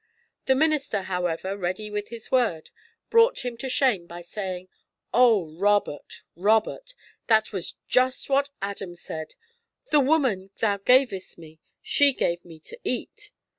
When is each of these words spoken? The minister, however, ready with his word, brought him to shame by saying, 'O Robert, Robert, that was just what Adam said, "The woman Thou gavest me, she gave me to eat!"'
The 0.45 0.55
minister, 0.55 1.03
however, 1.03 1.55
ready 1.55 1.91
with 1.91 2.07
his 2.09 2.31
word, 2.31 2.71
brought 3.11 3.45
him 3.45 3.55
to 3.57 3.69
shame 3.69 4.07
by 4.07 4.21
saying, 4.21 4.67
'O 5.13 5.53
Robert, 5.55 6.23
Robert, 6.35 6.95
that 7.27 7.53
was 7.53 7.75
just 7.87 8.27
what 8.27 8.49
Adam 8.63 8.95
said, 8.95 9.35
"The 9.91 9.99
woman 9.99 10.49
Thou 10.57 10.77
gavest 10.77 11.37
me, 11.37 11.59
she 11.83 12.13
gave 12.13 12.43
me 12.43 12.59
to 12.61 12.79
eat!"' 12.83 13.29